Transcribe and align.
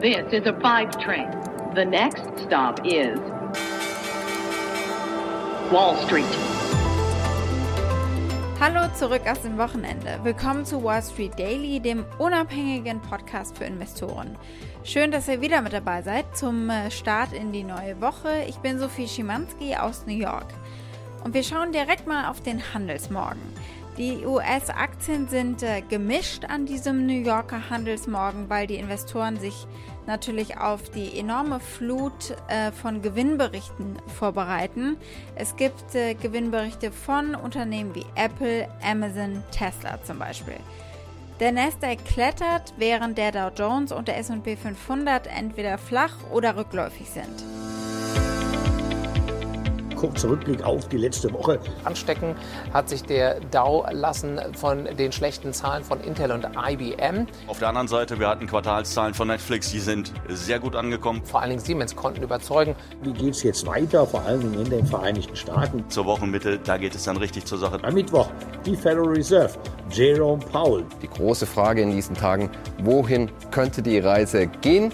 This 0.00 0.32
is 0.32 0.46
a 0.46 0.58
five 0.62 0.98
train. 0.98 1.28
The 1.74 1.84
next 1.84 2.22
stop 2.46 2.80
is 2.86 3.18
Wall 5.70 5.94
Street. 6.06 6.24
Hallo 8.58 8.88
zurück 8.94 9.20
aus 9.30 9.42
dem 9.42 9.58
Wochenende. 9.58 10.18
Willkommen 10.22 10.64
zu 10.64 10.82
Wall 10.82 11.02
Street 11.02 11.38
Daily, 11.38 11.80
dem 11.80 12.06
unabhängigen 12.16 13.02
Podcast 13.02 13.58
für 13.58 13.64
Investoren. 13.64 14.38
Schön, 14.84 15.10
dass 15.10 15.28
ihr 15.28 15.42
wieder 15.42 15.60
mit 15.60 15.74
dabei 15.74 16.00
seid 16.00 16.34
zum 16.34 16.70
äh, 16.70 16.90
Start 16.90 17.34
in 17.34 17.52
die 17.52 17.64
neue 17.64 18.00
Woche. 18.00 18.44
Ich 18.48 18.56
bin 18.56 18.78
Sophie 18.78 19.06
Schimanski 19.06 19.76
aus 19.76 20.06
New 20.06 20.16
York. 20.16 20.46
Und 21.24 21.34
wir 21.34 21.42
schauen 21.42 21.72
direkt 21.72 22.06
mal 22.06 22.30
auf 22.30 22.40
den 22.40 22.62
Handelsmorgen. 22.72 23.42
Die 24.00 24.24
US-Aktien 24.24 25.28
sind 25.28 25.62
äh, 25.62 25.82
gemischt 25.82 26.46
an 26.46 26.64
diesem 26.64 27.04
New 27.04 27.20
Yorker 27.20 27.68
Handelsmorgen, 27.68 28.48
weil 28.48 28.66
die 28.66 28.76
Investoren 28.76 29.38
sich 29.38 29.66
natürlich 30.06 30.56
auf 30.56 30.88
die 30.88 31.18
enorme 31.18 31.60
Flut 31.60 32.34
äh, 32.48 32.72
von 32.72 33.02
Gewinnberichten 33.02 33.98
vorbereiten. 34.18 34.96
Es 35.34 35.54
gibt 35.54 35.94
äh, 35.94 36.14
Gewinnberichte 36.14 36.92
von 36.92 37.34
Unternehmen 37.34 37.94
wie 37.94 38.06
Apple, 38.14 38.70
Amazon, 38.82 39.44
Tesla 39.50 40.02
zum 40.02 40.18
Beispiel. 40.18 40.56
Der 41.38 41.52
Nasdaq 41.52 42.02
klettert, 42.06 42.72
während 42.78 43.18
der 43.18 43.32
Dow 43.32 43.50
Jones 43.54 43.92
und 43.92 44.08
der 44.08 44.16
S&P 44.16 44.56
500 44.56 45.26
entweder 45.26 45.76
flach 45.76 46.14
oder 46.32 46.56
rückläufig 46.56 47.06
sind 47.10 47.44
kurzer 50.00 50.30
Rückblick 50.30 50.62
auf 50.62 50.88
die 50.88 50.96
letzte 50.96 51.30
Woche. 51.32 51.60
Anstecken 51.84 52.34
hat 52.72 52.88
sich 52.88 53.02
der 53.02 53.38
Dow 53.50 53.86
lassen 53.92 54.40
von 54.54 54.86
den 54.96 55.12
schlechten 55.12 55.52
Zahlen 55.52 55.84
von 55.84 56.00
Intel 56.00 56.32
und 56.32 56.46
IBM. 56.56 57.26
Auf 57.46 57.58
der 57.58 57.68
anderen 57.68 57.88
Seite, 57.88 58.18
wir 58.18 58.28
hatten 58.28 58.46
Quartalszahlen 58.46 59.12
von 59.12 59.28
Netflix, 59.28 59.70
die 59.70 59.78
sind 59.78 60.12
sehr 60.28 60.58
gut 60.58 60.74
angekommen. 60.74 61.22
Vor 61.24 61.40
allen 61.40 61.50
Dingen 61.50 61.62
Siemens 61.62 61.94
konnten 61.94 62.22
überzeugen. 62.22 62.74
Wie 63.02 63.12
geht 63.12 63.34
es 63.34 63.42
jetzt 63.42 63.66
weiter, 63.66 64.06
vor 64.06 64.22
allen 64.22 64.40
Dingen 64.40 64.64
in 64.64 64.70
den 64.70 64.86
Vereinigten 64.86 65.36
Staaten? 65.36 65.84
Zur 65.90 66.06
Wochenmitte, 66.06 66.58
da 66.58 66.78
geht 66.78 66.94
es 66.94 67.04
dann 67.04 67.18
richtig 67.18 67.44
zur 67.44 67.58
Sache. 67.58 67.78
Am 67.82 67.92
Mittwoch 67.92 68.30
die 68.64 68.76
Federal 68.76 69.08
Reserve, 69.08 69.52
Jerome 69.90 70.42
Powell. 70.50 70.84
Die 71.02 71.08
große 71.08 71.46
Frage 71.46 71.82
in 71.82 71.90
diesen 71.90 72.16
Tagen, 72.16 72.48
wohin 72.82 73.30
könnte 73.50 73.82
die 73.82 73.98
Reise 73.98 74.46
gehen? 74.46 74.92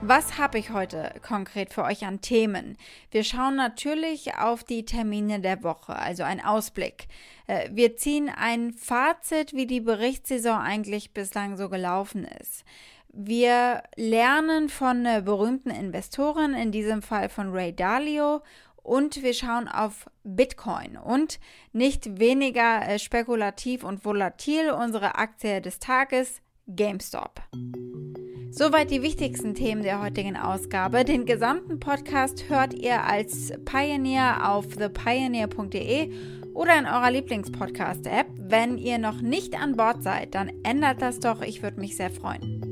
Was 0.00 0.38
habe 0.38 0.58
ich 0.58 0.70
heute 0.70 1.12
konkret 1.26 1.72
für 1.72 1.82
euch 1.82 2.06
an 2.06 2.20
Themen? 2.20 2.76
Wir 3.10 3.24
schauen 3.24 3.56
natürlich 3.56 4.36
auf 4.36 4.62
die 4.62 4.84
Termine 4.84 5.40
der 5.40 5.64
Woche, 5.64 5.96
also 5.96 6.22
ein 6.22 6.42
Ausblick. 6.42 7.08
Äh, 7.48 7.68
wir 7.72 7.96
ziehen 7.96 8.30
ein 8.34 8.72
Fazit, 8.72 9.54
wie 9.54 9.66
die 9.66 9.80
Berichtssaison 9.80 10.60
eigentlich 10.60 11.12
bislang 11.12 11.56
so 11.56 11.68
gelaufen 11.68 12.24
ist. 12.40 12.64
Wir 13.12 13.82
lernen 13.96 14.68
von 14.68 15.02
berühmten 15.24 15.70
Investoren, 15.70 16.54
in 16.54 16.70
diesem 16.70 17.02
Fall 17.02 17.28
von 17.28 17.50
Ray 17.50 17.74
Dalio, 17.74 18.42
und 18.88 19.22
wir 19.22 19.34
schauen 19.34 19.68
auf 19.68 20.08
Bitcoin 20.22 20.96
und 20.96 21.40
nicht 21.72 22.18
weniger 22.18 22.88
äh, 22.88 22.98
spekulativ 22.98 23.84
und 23.84 24.04
volatil 24.04 24.70
unsere 24.70 25.16
Aktie 25.16 25.60
des 25.60 25.78
Tages, 25.78 26.40
GameStop. 26.68 27.42
Soweit 28.58 28.90
die 28.90 29.02
wichtigsten 29.02 29.54
Themen 29.54 29.84
der 29.84 30.02
heutigen 30.02 30.36
Ausgabe. 30.36 31.04
Den 31.04 31.26
gesamten 31.26 31.78
Podcast 31.78 32.48
hört 32.48 32.74
ihr 32.74 33.04
als 33.04 33.52
Pioneer 33.64 34.50
auf 34.50 34.66
thepioneer.de 34.66 36.10
oder 36.54 36.76
in 36.76 36.86
eurer 36.86 37.12
Lieblingspodcast-App. 37.12 38.26
Wenn 38.36 38.76
ihr 38.76 38.98
noch 38.98 39.20
nicht 39.20 39.54
an 39.54 39.76
Bord 39.76 40.02
seid, 40.02 40.34
dann 40.34 40.50
ändert 40.64 41.00
das 41.00 41.20
doch. 41.20 41.40
Ich 41.40 41.62
würde 41.62 41.78
mich 41.78 41.96
sehr 41.96 42.10
freuen. 42.10 42.67